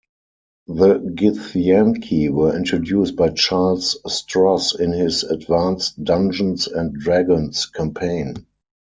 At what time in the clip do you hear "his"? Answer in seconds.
4.93-5.23